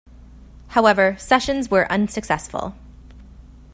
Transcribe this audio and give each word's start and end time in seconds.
However, 0.69 1.15
sessions 1.19 1.69
were 1.69 1.85
unsuccessful. 1.91 2.73